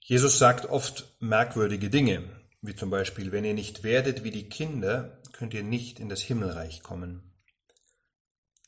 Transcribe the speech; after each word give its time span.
Jesus 0.00 0.38
sagt 0.38 0.66
oft 0.66 1.06
merkwürdige 1.20 1.90
Dinge, 1.90 2.24
wie 2.62 2.74
zum 2.74 2.90
Beispiel, 2.90 3.32
wenn 3.32 3.44
ihr 3.44 3.54
nicht 3.54 3.84
werdet 3.84 4.24
wie 4.24 4.30
die 4.30 4.48
Kinder, 4.48 5.20
könnt 5.32 5.54
ihr 5.54 5.62
nicht 5.62 6.00
in 6.00 6.08
das 6.08 6.20
Himmelreich 6.20 6.82
kommen. 6.82 7.30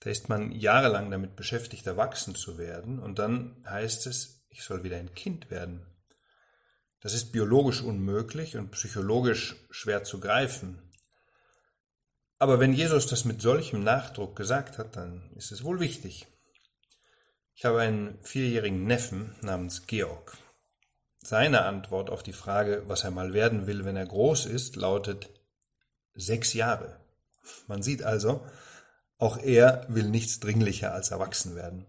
Da 0.00 0.10
ist 0.10 0.28
man 0.28 0.52
jahrelang 0.52 1.10
damit 1.10 1.36
beschäftigt, 1.36 1.86
erwachsen 1.86 2.34
zu 2.34 2.58
werden, 2.58 2.98
und 2.98 3.18
dann 3.18 3.62
heißt 3.68 4.06
es, 4.06 4.44
ich 4.50 4.62
soll 4.62 4.84
wieder 4.84 4.96
ein 4.96 5.14
Kind 5.14 5.50
werden. 5.50 5.86
Das 7.00 7.14
ist 7.14 7.32
biologisch 7.32 7.82
unmöglich 7.82 8.56
und 8.56 8.70
psychologisch 8.70 9.56
schwer 9.70 10.04
zu 10.04 10.20
greifen. 10.20 10.78
Aber 12.38 12.60
wenn 12.60 12.72
Jesus 12.72 13.06
das 13.06 13.24
mit 13.24 13.40
solchem 13.40 13.82
Nachdruck 13.82 14.36
gesagt 14.36 14.78
hat, 14.78 14.96
dann 14.96 15.30
ist 15.36 15.52
es 15.52 15.64
wohl 15.64 15.80
wichtig. 15.80 16.26
Ich 17.54 17.64
habe 17.64 17.80
einen 17.80 18.18
vierjährigen 18.22 18.84
Neffen 18.84 19.34
namens 19.40 19.86
Georg. 19.86 20.36
Seine 21.24 21.64
Antwort 21.64 22.10
auf 22.10 22.24
die 22.24 22.32
Frage, 22.32 22.82
was 22.86 23.04
er 23.04 23.12
mal 23.12 23.32
werden 23.32 23.66
will, 23.68 23.84
wenn 23.84 23.96
er 23.96 24.06
groß 24.06 24.46
ist, 24.46 24.74
lautet 24.74 25.30
sechs 26.14 26.52
Jahre. 26.52 27.00
Man 27.68 27.82
sieht 27.82 28.02
also, 28.02 28.44
auch 29.18 29.38
er 29.38 29.86
will 29.88 30.10
nichts 30.10 30.40
dringlicher 30.40 30.92
als 30.92 31.12
erwachsen 31.12 31.54
werden. 31.54 31.86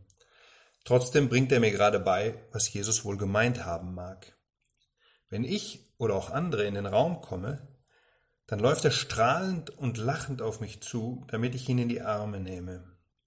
Trotzdem 0.85 1.29
bringt 1.29 1.51
er 1.51 1.59
mir 1.59 1.71
gerade 1.71 1.99
bei, 1.99 2.35
was 2.51 2.71
Jesus 2.71 3.05
wohl 3.05 3.17
gemeint 3.17 3.65
haben 3.65 3.95
mag. 3.95 4.37
Wenn 5.29 5.43
ich 5.43 5.91
oder 5.97 6.13
auch 6.13 6.29
andere 6.29 6.65
in 6.65 6.75
den 6.75 6.85
Raum 6.85 7.21
komme, 7.21 7.67
dann 8.45 8.59
läuft 8.59 8.85
er 8.85 8.91
strahlend 8.91 9.71
und 9.71 9.97
lachend 9.97 10.43
auf 10.43 10.59
mich 10.59 10.81
zu, 10.81 11.25
damit 11.29 11.55
ich 11.55 11.67
ihn 11.69 11.79
in 11.79 11.89
die 11.89 12.01
Arme 12.01 12.39
nehme. 12.39 12.83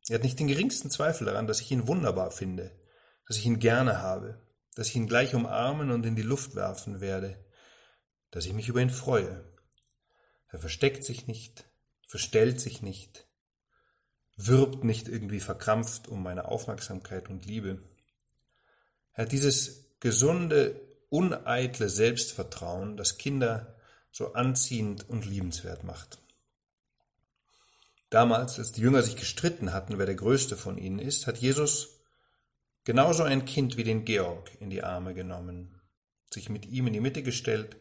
Er 0.09 0.17
hat 0.17 0.23
nicht 0.23 0.39
den 0.39 0.47
geringsten 0.47 0.91
Zweifel 0.91 1.25
daran, 1.25 1.49
dass 1.49 1.61
ich 1.61 1.73
ihn 1.73 1.89
wunderbar 1.89 2.31
finde, 2.31 2.71
dass 3.27 3.39
ich 3.39 3.47
ihn 3.47 3.59
gerne 3.59 4.03
habe, 4.03 4.46
dass 4.77 4.89
ich 4.89 4.97
ihn 4.97 5.09
gleich 5.09 5.35
umarmen 5.35 5.91
und 5.91 6.05
in 6.05 6.15
die 6.15 6.23
Luft 6.23 6.55
werfen 6.55 7.01
werde, 7.01 7.43
dass 8.31 8.45
ich 8.45 8.53
mich 8.53 8.69
über 8.69 8.83
ihn 8.83 8.91
freue. 8.91 9.43
Er 10.49 10.59
versteckt 10.59 11.03
sich 11.03 11.27
nicht, 11.27 11.65
verstellt 12.07 12.61
sich 12.61 12.83
nicht, 12.83 13.27
wirbt 14.37 14.85
nicht 14.85 15.09
irgendwie 15.09 15.41
verkrampft 15.41 16.09
um 16.09 16.23
meine 16.23 16.45
Aufmerksamkeit 16.45 17.31
und 17.31 17.47
Liebe. 17.47 17.83
Er 19.15 19.25
hat 19.25 19.33
dieses 19.33 19.87
gesunde, 20.01 20.79
uneitle 21.09 21.89
Selbstvertrauen, 21.89 22.99
das 22.99 23.17
Kinder 23.17 23.77
so 24.13 24.35
anziehend 24.35 25.09
und 25.09 25.25
liebenswert 25.25 25.85
macht. 25.85 26.19
Damals, 28.11 28.59
als 28.59 28.73
die 28.73 28.83
Jünger 28.83 29.03
sich 29.03 29.17
gestritten 29.17 29.73
hatten, 29.73 29.99
wer 29.99 30.07
der 30.07 30.15
größte 30.17 30.59
von 30.59 30.77
ihnen 30.77 30.99
ist, 30.99 31.27
hat 31.27 31.39
Jesus 31.39 31.96
genauso 32.87 33.25
ein 33.25 33.45
Kind 33.45 33.77
wie 33.77 33.85
den 33.85 34.05
Georg 34.07 34.51
in 34.61 34.71
die 34.71 34.83
Arme 34.83 35.13
genommen, 35.13 35.83
sich 36.33 36.49
mit 36.49 36.65
ihm 36.65 36.87
in 36.87 36.95
die 36.95 37.01
Mitte 37.01 37.23
gestellt 37.23 37.77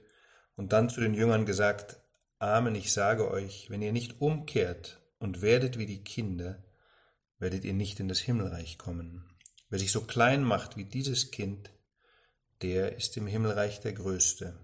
und 0.55 0.73
dann 0.73 0.89
zu 0.89 0.99
den 0.99 1.13
Jüngern 1.13 1.45
gesagt, 1.45 2.01
Amen, 2.39 2.75
ich 2.75 2.91
sage 2.91 3.31
euch, 3.31 3.69
wenn 3.69 3.81
ihr 3.81 3.93
nicht 3.93 4.19
umkehrt 4.19 4.99
und 5.19 5.41
werdet 5.41 5.77
wie 5.77 5.85
die 5.85 6.03
Kinder, 6.03 6.63
werdet 7.39 7.63
ihr 7.63 7.73
nicht 7.73 7.99
in 7.99 8.09
das 8.09 8.19
Himmelreich 8.19 8.77
kommen. 8.77 9.29
Wer 9.69 9.79
sich 9.79 9.91
so 9.91 10.01
klein 10.01 10.43
macht 10.43 10.75
wie 10.75 10.85
dieses 10.85 11.31
Kind, 11.31 11.71
der 12.61 12.95
ist 12.95 13.15
im 13.15 13.27
Himmelreich 13.27 13.79
der 13.81 13.93
Größte. 13.93 14.59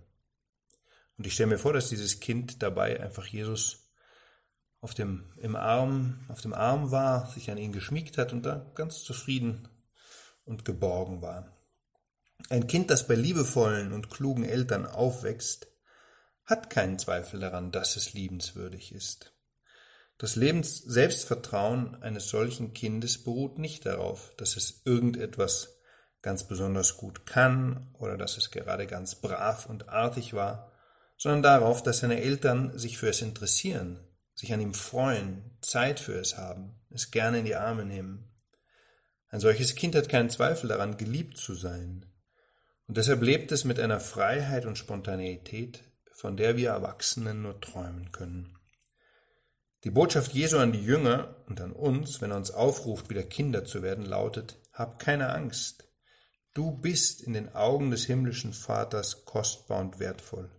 Und 1.17 1.27
ich 1.27 1.33
stelle 1.33 1.51
mir 1.51 1.59
vor, 1.59 1.73
dass 1.73 1.89
dieses 1.89 2.19
Kind 2.19 2.63
dabei 2.63 2.99
einfach 2.99 3.27
Jesus 3.27 3.91
auf 4.79 4.95
dem, 4.95 5.31
im 5.37 5.55
Arm, 5.55 6.25
auf 6.29 6.41
dem 6.41 6.53
Arm 6.53 6.89
war, 6.89 7.27
sich 7.27 7.51
an 7.51 7.57
ihn 7.57 7.71
geschmiegt 7.71 8.17
hat 8.17 8.33
und 8.33 8.43
da 8.43 8.71
ganz 8.73 9.03
zufrieden 9.03 9.67
und 10.45 10.65
geborgen 10.65 11.21
war. 11.21 11.51
Ein 12.49 12.67
Kind, 12.67 12.89
das 12.89 13.07
bei 13.07 13.15
liebevollen 13.15 13.93
und 13.93 14.09
klugen 14.09 14.43
Eltern 14.43 14.85
aufwächst, 14.85 15.67
hat 16.45 16.69
keinen 16.69 16.99
Zweifel 16.99 17.39
daran, 17.39 17.71
dass 17.71 17.95
es 17.95 18.13
liebenswürdig 18.13 18.93
ist. 18.93 19.33
Das 20.17 20.35
Lebens 20.35 20.77
Selbstvertrauen 20.77 22.01
eines 22.03 22.29
solchen 22.29 22.73
Kindes 22.73 23.23
beruht 23.23 23.57
nicht 23.57 23.85
darauf, 23.85 24.33
dass 24.37 24.55
es 24.55 24.81
irgendetwas 24.85 25.79
ganz 26.21 26.47
besonders 26.47 26.97
gut 26.97 27.25
kann 27.25 27.89
oder 27.97 28.17
dass 28.17 28.37
es 28.37 28.51
gerade 28.51 28.85
ganz 28.85 29.15
brav 29.15 29.65
und 29.65 29.89
artig 29.89 30.33
war, 30.33 30.71
sondern 31.17 31.43
darauf, 31.43 31.81
dass 31.81 31.99
seine 31.99 32.21
Eltern 32.21 32.77
sich 32.77 32.97
für 32.97 33.09
es 33.09 33.21
interessieren, 33.21 33.99
sich 34.33 34.53
an 34.53 34.61
ihm 34.61 34.73
freuen, 34.73 35.57
Zeit 35.61 35.99
für 35.99 36.19
es 36.19 36.37
haben, 36.37 36.75
es 36.89 37.11
gerne 37.11 37.39
in 37.39 37.45
die 37.45 37.55
Arme 37.55 37.85
nehmen. 37.85 38.30
Ein 39.31 39.39
solches 39.39 39.75
Kind 39.75 39.95
hat 39.95 40.09
keinen 40.09 40.29
Zweifel 40.29 40.67
daran, 40.67 40.97
geliebt 40.97 41.37
zu 41.37 41.55
sein. 41.55 42.05
Und 42.87 42.97
deshalb 42.97 43.21
lebt 43.21 43.53
es 43.53 43.63
mit 43.63 43.79
einer 43.79 44.01
Freiheit 44.01 44.65
und 44.65 44.77
Spontaneität, 44.77 45.83
von 46.13 46.35
der 46.35 46.57
wir 46.57 46.71
Erwachsenen 46.71 47.41
nur 47.41 47.59
träumen 47.61 48.11
können. 48.11 48.57
Die 49.85 49.89
Botschaft 49.89 50.33
Jesu 50.33 50.57
an 50.57 50.73
die 50.73 50.83
Jünger 50.83 51.43
und 51.47 51.61
an 51.61 51.71
uns, 51.71 52.21
wenn 52.21 52.31
er 52.31 52.37
uns 52.37 52.51
aufruft, 52.51 53.09
wieder 53.09 53.23
Kinder 53.23 53.63
zu 53.63 53.81
werden, 53.81 54.05
lautet, 54.05 54.59
hab 54.73 54.99
keine 54.99 55.29
Angst. 55.33 55.87
Du 56.53 56.71
bist 56.71 57.21
in 57.21 57.33
den 57.33 57.55
Augen 57.55 57.89
des 57.89 58.03
himmlischen 58.03 58.51
Vaters 58.51 59.23
kostbar 59.23 59.79
und 59.79 59.99
wertvoll. 59.99 60.51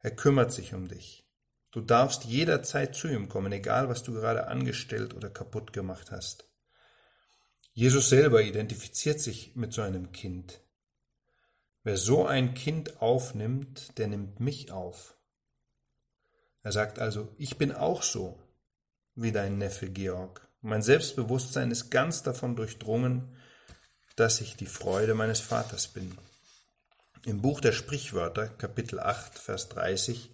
Er 0.00 0.10
kümmert 0.10 0.52
sich 0.52 0.74
um 0.74 0.88
dich. 0.88 1.24
Du 1.70 1.80
darfst 1.80 2.24
jederzeit 2.24 2.96
zu 2.96 3.06
ihm 3.06 3.28
kommen, 3.28 3.52
egal 3.52 3.88
was 3.88 4.02
du 4.02 4.12
gerade 4.12 4.48
angestellt 4.48 5.14
oder 5.14 5.30
kaputt 5.30 5.72
gemacht 5.72 6.10
hast. 6.10 6.51
Jesus 7.74 8.10
selber 8.10 8.42
identifiziert 8.42 9.20
sich 9.20 9.56
mit 9.56 9.72
so 9.72 9.80
einem 9.82 10.12
Kind. 10.12 10.60
Wer 11.84 11.96
so 11.96 12.26
ein 12.26 12.54
Kind 12.54 13.00
aufnimmt, 13.00 13.98
der 13.98 14.08
nimmt 14.08 14.40
mich 14.40 14.70
auf. 14.70 15.16
Er 16.62 16.72
sagt 16.72 16.98
also, 16.98 17.34
ich 17.38 17.56
bin 17.56 17.72
auch 17.72 18.02
so 18.02 18.38
wie 19.14 19.32
dein 19.32 19.58
Neffe 19.58 19.90
Georg. 19.90 20.46
Mein 20.60 20.82
Selbstbewusstsein 20.82 21.70
ist 21.70 21.90
ganz 21.90 22.22
davon 22.22 22.56
durchdrungen, 22.56 23.36
dass 24.16 24.40
ich 24.40 24.56
die 24.56 24.66
Freude 24.66 25.14
meines 25.14 25.40
Vaters 25.40 25.88
bin. 25.88 26.16
Im 27.24 27.40
Buch 27.40 27.60
der 27.60 27.72
Sprichwörter, 27.72 28.48
Kapitel 28.48 29.00
8, 29.00 29.38
Vers 29.38 29.68
30, 29.70 30.30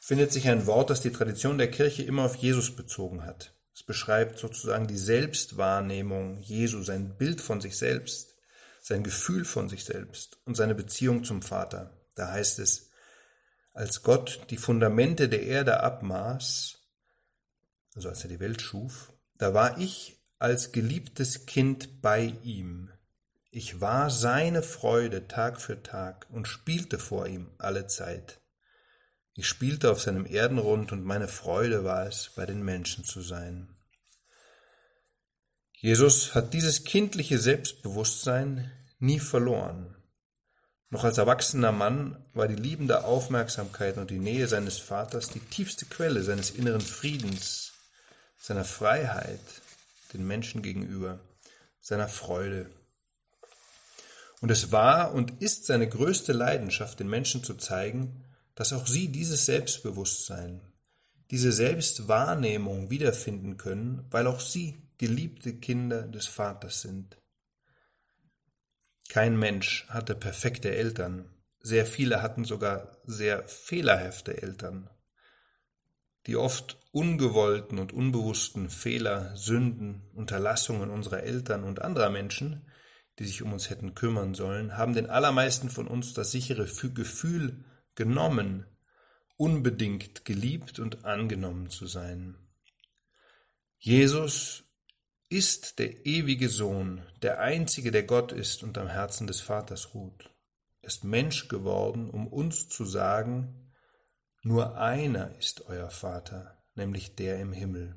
findet 0.00 0.32
sich 0.32 0.48
ein 0.48 0.66
Wort, 0.66 0.90
das 0.90 1.00
die 1.00 1.12
Tradition 1.12 1.58
der 1.58 1.70
Kirche 1.70 2.02
immer 2.02 2.24
auf 2.24 2.36
Jesus 2.36 2.74
bezogen 2.74 3.24
hat. 3.24 3.54
Es 3.74 3.82
beschreibt 3.82 4.38
sozusagen 4.38 4.86
die 4.86 4.98
Selbstwahrnehmung 4.98 6.40
Jesu, 6.40 6.82
sein 6.82 7.16
Bild 7.16 7.40
von 7.40 7.60
sich 7.60 7.78
selbst, 7.78 8.34
sein 8.82 9.02
Gefühl 9.02 9.44
von 9.44 9.68
sich 9.68 9.84
selbst 9.84 10.38
und 10.44 10.56
seine 10.56 10.74
Beziehung 10.74 11.24
zum 11.24 11.40
Vater. 11.40 11.96
Da 12.14 12.30
heißt 12.30 12.58
es, 12.58 12.90
als 13.72 14.02
Gott 14.02 14.46
die 14.50 14.58
Fundamente 14.58 15.28
der 15.28 15.42
Erde 15.42 15.80
abmaß, 15.80 16.78
also 17.94 18.08
als 18.08 18.22
er 18.22 18.28
die 18.28 18.40
Welt 18.40 18.60
schuf, 18.60 19.12
da 19.38 19.54
war 19.54 19.78
ich 19.78 20.18
als 20.38 20.72
geliebtes 20.72 21.46
Kind 21.46 22.02
bei 22.02 22.34
ihm. 22.42 22.90
Ich 23.50 23.80
war 23.80 24.10
seine 24.10 24.62
Freude 24.62 25.28
Tag 25.28 25.60
für 25.60 25.82
Tag 25.82 26.26
und 26.30 26.48
spielte 26.48 26.98
vor 26.98 27.26
ihm 27.26 27.50
alle 27.58 27.86
Zeit. 27.86 28.41
Ich 29.34 29.46
spielte 29.46 29.90
auf 29.90 30.00
seinem 30.00 30.26
Erdenrund 30.26 30.92
und 30.92 31.04
meine 31.04 31.28
Freude 31.28 31.84
war 31.84 32.06
es, 32.06 32.32
bei 32.36 32.44
den 32.44 32.62
Menschen 32.62 33.04
zu 33.04 33.22
sein. 33.22 33.68
Jesus 35.72 36.34
hat 36.34 36.52
dieses 36.52 36.84
kindliche 36.84 37.38
Selbstbewusstsein 37.38 38.70
nie 38.98 39.18
verloren. 39.18 39.96
Noch 40.90 41.04
als 41.04 41.16
erwachsener 41.16 41.72
Mann 41.72 42.22
war 42.34 42.46
die 42.46 42.54
liebende 42.54 43.04
Aufmerksamkeit 43.04 43.96
und 43.96 44.10
die 44.10 44.18
Nähe 44.18 44.46
seines 44.46 44.78
Vaters 44.78 45.30
die 45.30 45.40
tiefste 45.40 45.86
Quelle 45.86 46.22
seines 46.22 46.50
inneren 46.50 46.82
Friedens, 46.82 47.72
seiner 48.38 48.66
Freiheit 48.66 49.40
den 50.12 50.26
Menschen 50.26 50.60
gegenüber, 50.60 51.18
seiner 51.80 52.08
Freude. 52.08 52.68
Und 54.42 54.50
es 54.50 54.70
war 54.70 55.14
und 55.14 55.40
ist 55.40 55.64
seine 55.64 55.88
größte 55.88 56.32
Leidenschaft, 56.32 57.00
den 57.00 57.08
Menschen 57.08 57.42
zu 57.42 57.54
zeigen, 57.54 58.22
dass 58.54 58.72
auch 58.72 58.86
sie 58.86 59.08
dieses 59.08 59.46
Selbstbewusstsein, 59.46 60.60
diese 61.30 61.52
Selbstwahrnehmung 61.52 62.90
wiederfinden 62.90 63.56
können, 63.56 64.04
weil 64.10 64.26
auch 64.26 64.40
sie 64.40 64.82
geliebte 64.98 65.54
Kinder 65.54 66.06
des 66.06 66.26
Vaters 66.26 66.82
sind. 66.82 67.16
Kein 69.08 69.38
Mensch 69.38 69.86
hatte 69.88 70.14
perfekte 70.14 70.74
Eltern, 70.74 71.28
sehr 71.58 71.86
viele 71.86 72.22
hatten 72.22 72.44
sogar 72.44 72.98
sehr 73.04 73.46
fehlerhafte 73.48 74.42
Eltern. 74.42 74.90
Die 76.26 76.36
oft 76.36 76.78
ungewollten 76.92 77.78
und 77.78 77.92
unbewussten 77.92 78.68
Fehler, 78.68 79.34
Sünden, 79.36 80.02
Unterlassungen 80.14 80.90
unserer 80.90 81.22
Eltern 81.22 81.64
und 81.64 81.80
anderer 81.80 82.10
Menschen, 82.10 82.66
die 83.18 83.24
sich 83.24 83.42
um 83.42 83.52
uns 83.52 83.70
hätten 83.70 83.94
kümmern 83.94 84.34
sollen, 84.34 84.76
haben 84.76 84.94
den 84.94 85.08
allermeisten 85.08 85.70
von 85.70 85.86
uns 85.86 86.14
das 86.14 86.30
sichere 86.30 86.66
Gefühl 86.66 87.64
genommen, 87.94 88.66
unbedingt 89.36 90.24
geliebt 90.24 90.78
und 90.78 91.04
angenommen 91.04 91.70
zu 91.70 91.86
sein. 91.86 92.36
Jesus 93.78 94.64
ist 95.28 95.78
der 95.78 96.06
ewige 96.06 96.48
Sohn, 96.48 97.02
der 97.22 97.40
einzige, 97.40 97.90
der 97.90 98.02
Gott 98.02 98.32
ist 98.32 98.62
und 98.62 98.76
am 98.78 98.88
Herzen 98.88 99.26
des 99.26 99.40
Vaters 99.40 99.94
ruht. 99.94 100.30
ist 100.82 101.04
Mensch 101.04 101.48
geworden, 101.48 102.10
um 102.10 102.26
uns 102.26 102.68
zu 102.68 102.84
sagen, 102.84 103.72
nur 104.42 104.76
einer 104.76 105.36
ist 105.38 105.66
euer 105.66 105.90
Vater, 105.90 106.62
nämlich 106.74 107.14
der 107.14 107.38
im 107.38 107.52
Himmel. 107.52 107.96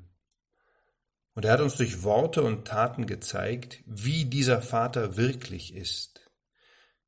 Und 1.34 1.44
er 1.44 1.52
hat 1.52 1.60
uns 1.60 1.76
durch 1.76 2.02
Worte 2.02 2.42
und 2.42 2.66
Taten 2.66 3.06
gezeigt, 3.06 3.80
wie 3.84 4.24
dieser 4.24 4.62
Vater 4.62 5.16
wirklich 5.16 5.74
ist, 5.74 6.30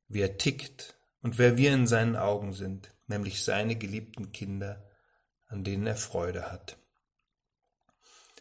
wie 0.07 0.21
er 0.21 0.37
tickt 0.37 0.98
und 1.21 1.37
wer 1.37 1.57
wir 1.57 1.73
in 1.73 1.87
seinen 1.87 2.15
Augen 2.15 2.53
sind, 2.53 2.93
nämlich 3.07 3.43
seine 3.43 3.75
geliebten 3.75 4.31
Kinder, 4.31 4.85
an 5.47 5.63
denen 5.63 5.87
er 5.87 5.95
Freude 5.95 6.51
hat. 6.51 6.77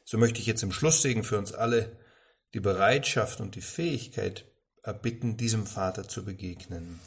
So 0.05 0.19
möchte 0.19 0.41
ich 0.41 0.47
jetzt 0.47 0.63
im 0.63 0.73
Schlusssegen 0.73 1.25
für 1.25 1.39
uns 1.39 1.53
alle 1.53 1.99
die 2.55 2.61
Bereitschaft 2.61 3.41
und 3.41 3.55
die 3.55 3.61
Fähigkeit 3.61 4.47
erbitten, 4.83 5.37
diesem 5.37 5.67
Vater 5.67 6.09
zu 6.09 6.25
begegnen. 6.25 7.01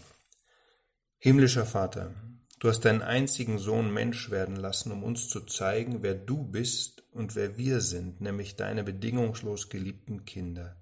Himmlischer 1.17 1.65
Vater, 1.65 2.13
du 2.59 2.69
hast 2.69 2.81
deinen 2.81 3.01
einzigen 3.01 3.57
Sohn 3.57 3.91
Mensch 3.91 4.29
werden 4.29 4.55
lassen, 4.55 4.91
um 4.91 5.03
uns 5.03 5.29
zu 5.29 5.41
zeigen, 5.41 6.03
wer 6.03 6.15
du 6.15 6.43
bist 6.43 7.03
und 7.11 7.35
wer 7.35 7.57
wir 7.57 7.81
sind, 7.81 8.21
nämlich 8.21 8.55
deine 8.55 8.83
bedingungslos 8.83 9.69
geliebten 9.69 10.25
Kinder. 10.25 10.80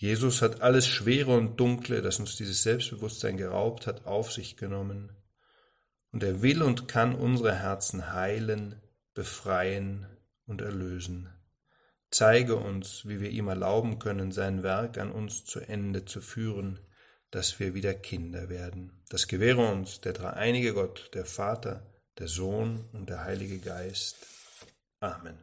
Jesus 0.00 0.40
hat 0.40 0.62
alles 0.62 0.86
Schwere 0.86 1.36
und 1.36 1.60
Dunkle, 1.60 2.00
das 2.00 2.18
uns 2.20 2.34
dieses 2.34 2.62
Selbstbewusstsein 2.62 3.36
geraubt 3.36 3.86
hat, 3.86 4.06
auf 4.06 4.32
sich 4.32 4.56
genommen, 4.56 5.12
und 6.10 6.22
er 6.22 6.40
will 6.40 6.62
und 6.62 6.88
kann 6.88 7.14
unsere 7.14 7.54
Herzen 7.54 8.14
heilen, 8.14 8.80
befreien 9.12 10.06
und 10.46 10.62
erlösen. 10.62 11.28
Zeige 12.10 12.56
uns, 12.56 13.06
wie 13.06 13.20
wir 13.20 13.28
ihm 13.28 13.48
erlauben 13.48 13.98
können, 13.98 14.32
sein 14.32 14.62
Werk 14.62 14.96
an 14.96 15.12
uns 15.12 15.44
zu 15.44 15.60
Ende 15.60 16.06
zu 16.06 16.22
führen, 16.22 16.80
dass 17.30 17.60
wir 17.60 17.74
wieder 17.74 17.92
Kinder 17.92 18.48
werden. 18.48 19.02
Das 19.10 19.28
gewähre 19.28 19.70
uns 19.70 20.00
der 20.00 20.14
dreieinige 20.14 20.72
Gott, 20.72 21.10
der 21.12 21.26
Vater, 21.26 21.92
der 22.18 22.28
Sohn 22.28 22.88
und 22.94 23.10
der 23.10 23.24
Heilige 23.24 23.58
Geist. 23.58 24.16
Amen. 25.00 25.40